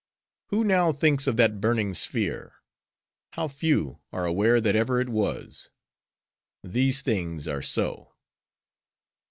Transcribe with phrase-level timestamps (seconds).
[0.47, 2.55] Who now thinks of that burning sphere?
[3.33, 5.69] How few are aware that ever it was?
[6.63, 8.15] "'These things are so.